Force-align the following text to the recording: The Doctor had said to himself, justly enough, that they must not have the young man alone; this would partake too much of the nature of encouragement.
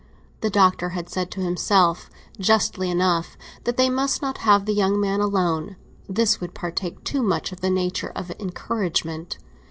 The 0.39 0.49
Doctor 0.49 0.89
had 0.97 1.09
said 1.11 1.29
to 1.29 1.41
himself, 1.41 2.09
justly 2.39 2.89
enough, 2.89 3.37
that 3.65 3.77
they 3.77 3.87
must 3.87 4.19
not 4.19 4.39
have 4.39 4.65
the 4.65 4.73
young 4.73 4.99
man 4.99 5.19
alone; 5.21 5.75
this 6.09 6.41
would 6.41 6.55
partake 6.55 7.03
too 7.03 7.21
much 7.21 7.51
of 7.51 7.61
the 7.61 7.69
nature 7.69 8.09
of 8.15 8.31
encouragement. 8.39 9.37